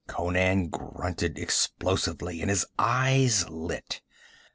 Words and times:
Conan 0.07 0.69
grunted 0.69 1.37
explosively 1.37 2.41
and 2.41 2.49
his 2.49 2.65
eyes 2.79 3.47
lit. 3.49 4.01